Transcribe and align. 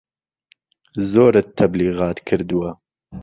زۆرت 1.11 1.47
تەبلیغات 1.57 2.17
کردوە 2.27 2.71